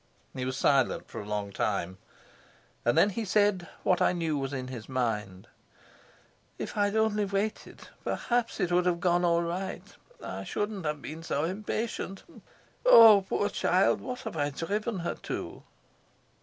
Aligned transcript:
He 0.33 0.45
was 0.45 0.57
silent 0.57 1.07
for 1.09 1.21
a 1.21 1.27
long 1.27 1.51
time, 1.51 1.99
and 2.85 2.97
then 2.97 3.11
he 3.11 3.23
said 3.23 3.67
what 3.83 4.01
I 4.01 4.13
knew 4.13 4.35
was 4.35 4.51
in 4.51 4.67
his 4.69 4.89
mind. 4.89 5.47
"If 6.57 6.75
I'd 6.75 6.95
only 6.95 7.23
waited, 7.23 7.81
perhaps 8.03 8.59
it 8.59 8.71
would 8.71 8.87
have 8.87 8.99
gone 8.99 9.23
all 9.23 9.43
right. 9.43 9.85
I 10.23 10.43
shouldn't 10.43 10.85
have 10.87 11.03
been 11.03 11.21
so 11.21 11.43
impatient. 11.43 12.23
Oh, 12.83 13.27
poor 13.29 13.47
child, 13.49 14.01
what 14.01 14.21
have 14.21 14.35
I 14.37 14.49
driven 14.49 14.97
her 15.01 15.13
to?" 15.21 15.61